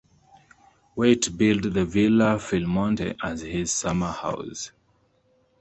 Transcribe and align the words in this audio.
Waite 0.95 1.37
built 1.37 1.71
the 1.75 1.85
Villa 1.85 2.37
Philmonte 2.39 3.15
as 3.21 3.41
his 3.41 3.71
summer 3.71 4.11
house. 4.11 4.71